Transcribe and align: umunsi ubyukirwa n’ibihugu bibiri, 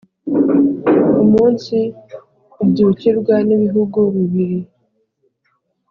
umunsi 1.23 1.77
ubyukirwa 2.61 3.35
n’ibihugu 3.47 3.99
bibiri, 4.15 4.59